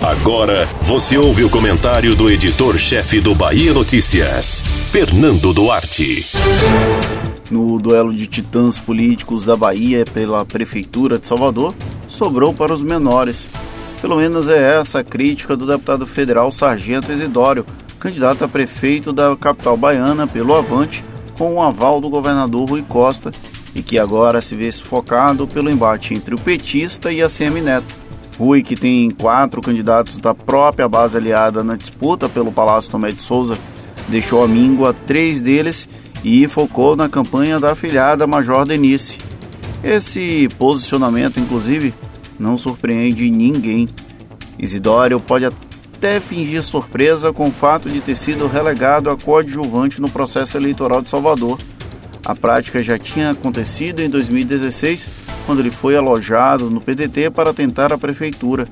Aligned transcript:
Agora 0.00 0.66
você 0.82 1.18
ouve 1.18 1.44
o 1.44 1.50
comentário 1.50 2.14
do 2.14 2.30
editor-chefe 2.30 3.20
do 3.20 3.34
Bahia 3.34 3.74
Notícias, 3.74 4.62
Fernando 4.90 5.52
Duarte. 5.52 6.26
No 7.50 7.78
duelo 7.78 8.12
de 8.12 8.26
titãs 8.26 8.78
políticos 8.78 9.44
da 9.44 9.56
Bahia 9.56 10.04
pela 10.04 10.46
Prefeitura 10.46 11.18
de 11.18 11.26
Salvador, 11.26 11.74
sobrou 12.08 12.54
para 12.54 12.72
os 12.72 12.80
menores. 12.80 13.52
Pelo 14.00 14.16
menos 14.16 14.48
é 14.48 14.78
essa 14.78 15.00
a 15.00 15.04
crítica 15.04 15.54
do 15.56 15.66
deputado 15.66 16.06
federal 16.06 16.50
Sargento 16.50 17.12
Isidório, 17.12 17.66
candidato 17.98 18.44
a 18.44 18.48
prefeito 18.48 19.12
da 19.12 19.36
capital 19.36 19.76
baiana 19.76 20.26
pelo 20.26 20.54
Avante, 20.54 21.04
com 21.36 21.56
o 21.56 21.62
aval 21.62 22.00
do 22.00 22.08
governador 22.08 22.68
Rui 22.68 22.82
Costa, 22.88 23.30
e 23.74 23.82
que 23.82 23.98
agora 23.98 24.40
se 24.40 24.54
vê 24.54 24.72
sufocado 24.72 25.46
pelo 25.46 25.70
embate 25.70 26.14
entre 26.14 26.34
o 26.34 26.40
petista 26.40 27.12
e 27.12 27.22
a 27.22 27.28
CM 27.28 27.60
Neto. 27.60 28.09
Rui, 28.40 28.62
que 28.62 28.74
tem 28.74 29.10
quatro 29.10 29.60
candidatos 29.60 30.16
da 30.16 30.32
própria 30.32 30.88
base 30.88 31.14
aliada 31.14 31.62
na 31.62 31.76
disputa 31.76 32.26
pelo 32.26 32.50
Palácio 32.50 32.90
Tomé 32.90 33.10
de 33.10 33.20
Souza, 33.20 33.58
deixou 34.08 34.42
a 34.42 34.48
míngua 34.48 34.96
três 35.06 35.42
deles 35.42 35.86
e 36.24 36.48
focou 36.48 36.96
na 36.96 37.06
campanha 37.06 37.60
da 37.60 37.72
afilhada 37.72 38.26
Major 38.26 38.66
Denise. 38.66 39.18
Esse 39.84 40.48
posicionamento, 40.58 41.38
inclusive, 41.38 41.92
não 42.38 42.56
surpreende 42.56 43.30
ninguém. 43.30 43.86
Isidório 44.58 45.20
pode 45.20 45.44
até 45.44 46.18
fingir 46.18 46.62
surpresa 46.62 47.34
com 47.34 47.48
o 47.48 47.52
fato 47.52 47.90
de 47.90 48.00
ter 48.00 48.16
sido 48.16 48.46
relegado 48.46 49.10
a 49.10 49.18
coadjuvante 49.18 50.00
no 50.00 50.08
processo 50.08 50.56
eleitoral 50.56 51.02
de 51.02 51.10
Salvador. 51.10 51.58
A 52.24 52.34
prática 52.34 52.82
já 52.82 52.98
tinha 52.98 53.32
acontecido 53.32 54.00
em 54.00 54.08
2016 54.08 55.29
quando 55.50 55.58
ele 55.58 55.72
foi 55.72 55.96
alojado 55.96 56.70
no 56.70 56.80
PDT 56.80 57.28
para 57.30 57.52
tentar 57.52 57.92
a 57.92 57.98
prefeitura. 57.98 58.68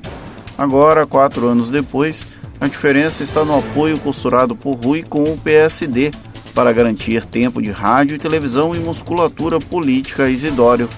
Agora, 0.56 1.09
quatro 1.09 1.48
anos 1.48 1.70
depois, 1.70 2.24
a 2.60 2.68
diferença 2.68 3.24
está 3.24 3.45
no 3.45 3.59
apoio 3.59 3.98
costurado 3.98 4.54
por 4.54 4.76
Rui 4.76 5.02
com 5.02 5.24
o 5.24 5.37
PSD 5.37 6.12
para 6.54 6.73
garantir 6.73 7.24
tempo 7.24 7.60
de 7.60 7.73
rádio 7.73 8.15
e 8.15 8.18
televisão 8.21 8.76
e 8.76 8.79
musculatura 8.79 9.59
política 9.59 10.26
a 10.26 10.30
Isidório. 10.30 10.88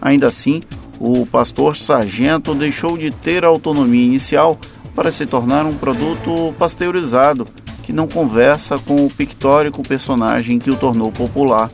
Ainda 0.00 0.28
assim, 0.28 0.62
o 0.98 1.26
pastor 1.26 1.76
Sargento 1.76 2.54
deixou 2.54 2.96
de 2.96 3.10
ter 3.10 3.44
autonomia 3.44 4.06
inicial 4.06 4.58
para 4.94 5.12
se 5.12 5.26
tornar 5.26 5.66
um 5.66 5.74
produto 5.74 6.54
pasteurizado 6.58 7.46
que 7.82 7.92
não 7.92 8.08
conversa 8.08 8.78
com 8.78 9.04
o 9.04 9.10
pictórico 9.10 9.82
personagem 9.82 10.58
que 10.58 10.70
o 10.70 10.76
tornou 10.76 11.12
popular. 11.12 11.70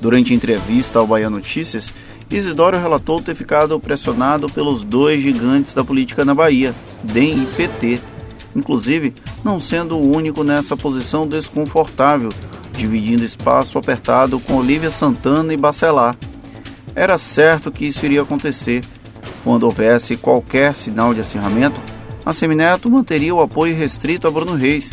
Durante 0.00 0.32
entrevista 0.32 0.98
ao 0.98 1.06
Bahia 1.06 1.28
Notícias, 1.28 1.92
Isidório 2.30 2.80
relatou 2.80 3.20
ter 3.20 3.36
ficado 3.36 3.78
pressionado 3.78 4.48
pelos 4.48 4.82
dois 4.82 5.22
gigantes 5.22 5.72
da 5.72 5.84
política 5.84 6.24
na 6.24 6.34
Bahia, 6.34 6.74
DEM 7.04 7.44
e 7.44 7.46
PT, 7.46 8.00
inclusive 8.54 9.14
não 9.44 9.60
sendo 9.60 9.96
o 9.96 10.16
único 10.16 10.42
nessa 10.42 10.76
posição 10.76 11.26
desconfortável, 11.26 12.30
dividindo 12.72 13.24
espaço 13.24 13.78
apertado 13.78 14.40
com 14.40 14.56
Olívia 14.56 14.90
Santana 14.90 15.54
e 15.54 15.56
Bacelar. 15.56 16.16
Era 16.94 17.16
certo 17.16 17.70
que 17.70 17.86
isso 17.86 18.04
iria 18.04 18.22
acontecer. 18.22 18.82
Quando 19.44 19.62
houvesse 19.62 20.16
qualquer 20.16 20.74
sinal 20.74 21.14
de 21.14 21.20
acirramento, 21.20 21.80
a 22.24 22.32
Semineto 22.32 22.90
manteria 22.90 23.32
o 23.32 23.40
apoio 23.40 23.76
restrito 23.76 24.26
a 24.26 24.30
Bruno 24.30 24.54
Reis, 24.54 24.90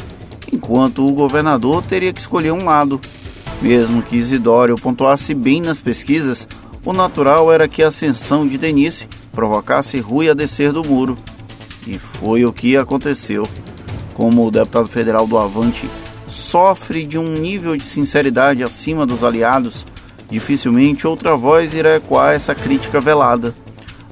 enquanto 0.51 1.03
o 1.03 1.11
governador 1.13 1.81
teria 1.81 2.13
que 2.13 2.19
escolher 2.19 2.51
um 2.51 2.65
lado. 2.65 3.01
Mesmo 3.59 4.03
que 4.03 4.17
Isidório 4.17 4.75
pontuasse 4.75 5.33
bem 5.33 5.61
nas 5.61 5.81
pesquisas, 5.81 6.47
o 6.85 6.91
natural 6.91 7.51
era 7.51 7.67
que 7.67 7.81
a 7.81 7.87
ascensão 7.87 8.47
de 8.47 8.57
Denise 8.57 9.07
provocasse 9.31 9.97
Rui 9.99 10.29
a 10.29 10.33
descer 10.33 10.71
do 10.71 10.85
muro. 10.85 11.17
E 11.87 11.97
foi 11.97 12.45
o 12.45 12.53
que 12.53 12.77
aconteceu. 12.77 13.47
Como 14.13 14.45
o 14.45 14.51
deputado 14.51 14.87
federal 14.87 15.25
do 15.25 15.37
Avante 15.37 15.89
sofre 16.27 17.05
de 17.05 17.17
um 17.17 17.33
nível 17.33 17.75
de 17.75 17.83
sinceridade 17.83 18.63
acima 18.63 19.05
dos 19.05 19.23
aliados, 19.23 19.85
dificilmente 20.29 21.07
outra 21.07 21.35
voz 21.35 21.73
irá 21.73 21.95
ecoar 21.95 22.33
essa 22.33 22.53
crítica 22.53 22.99
velada. 22.99 23.53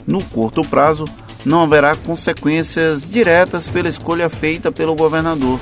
No 0.08 0.24
curto 0.24 0.62
prazo, 0.62 1.06
não 1.46 1.64
haverá 1.64 1.96
consequências 1.96 3.10
diretas 3.10 3.68
pela 3.68 3.90
escolha 3.90 4.30
feita 4.30 4.72
pelo 4.72 4.96
governador. 4.96 5.60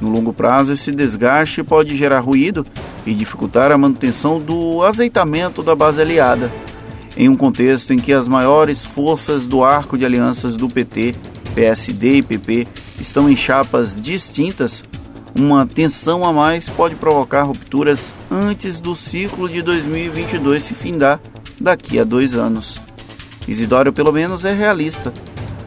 No 0.00 0.10
longo 0.10 0.32
prazo, 0.32 0.72
esse 0.72 0.92
desgaste 0.92 1.62
pode 1.62 1.96
gerar 1.96 2.20
ruído 2.20 2.64
e 3.08 3.14
dificultar 3.14 3.72
a 3.72 3.78
manutenção 3.78 4.38
do 4.38 4.82
azeitamento 4.82 5.62
da 5.62 5.74
base 5.74 6.00
aliada. 6.00 6.52
Em 7.16 7.26
um 7.28 7.34
contexto 7.34 7.92
em 7.92 7.96
que 7.96 8.12
as 8.12 8.28
maiores 8.28 8.84
forças 8.84 9.46
do 9.46 9.64
arco 9.64 9.96
de 9.96 10.04
alianças 10.04 10.54
do 10.54 10.68
PT, 10.68 11.14
PSD 11.54 12.18
e 12.18 12.22
PP 12.22 12.68
estão 13.00 13.28
em 13.28 13.34
chapas 13.34 13.96
distintas, 14.00 14.84
uma 15.34 15.66
tensão 15.66 16.22
a 16.22 16.32
mais 16.32 16.68
pode 16.68 16.96
provocar 16.96 17.44
rupturas 17.44 18.12
antes 18.30 18.78
do 18.78 18.94
ciclo 18.94 19.48
de 19.48 19.62
2022 19.62 20.62
se 20.62 20.74
findar 20.74 21.18
daqui 21.58 21.98
a 21.98 22.04
dois 22.04 22.36
anos. 22.36 22.78
Isidório, 23.46 23.92
pelo 23.92 24.12
menos, 24.12 24.44
é 24.44 24.52
realista. 24.52 25.12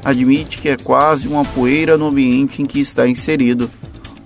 Admite 0.06 0.60
que 0.60 0.70
é 0.70 0.78
quase 0.78 1.28
uma 1.28 1.44
poeira 1.44 1.98
no 1.98 2.08
ambiente 2.08 2.62
em 2.62 2.66
que 2.66 2.80
está 2.80 3.08
inserido 3.08 3.70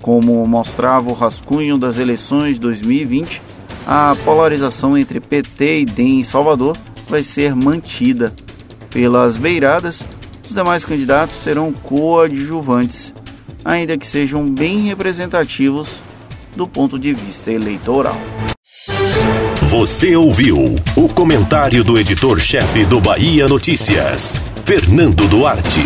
como 0.05 0.45
mostrava 0.45 1.09
o 1.09 1.15
rascunho 1.15 1.79
das 1.79 1.97
eleições 1.97 2.53
de 2.53 2.59
2020, 2.59 3.41
a 3.87 4.15
polarização 4.23 4.95
entre 4.95 5.19
PT 5.19 5.79
e 5.79 5.85
DEM 5.85 6.19
em 6.19 6.23
Salvador 6.23 6.77
vai 7.09 7.23
ser 7.23 7.55
mantida. 7.55 8.31
Pelas 8.91 9.35
beiradas, 9.35 10.05
os 10.47 10.53
demais 10.53 10.85
candidatos 10.85 11.37
serão 11.37 11.73
coadjuvantes, 11.73 13.15
ainda 13.63 13.97
que 13.97 14.05
sejam 14.05 14.47
bem 14.47 14.83
representativos 14.83 15.89
do 16.55 16.67
ponto 16.67 16.99
de 16.99 17.11
vista 17.11 17.51
eleitoral. 17.51 18.15
Você 19.63 20.15
ouviu 20.15 20.75
o 20.95 21.07
comentário 21.09 21.83
do 21.83 21.97
editor-chefe 21.97 22.85
do 22.85 23.01
Bahia 23.01 23.47
Notícias, 23.47 24.35
Fernando 24.63 25.27
Duarte. 25.27 25.81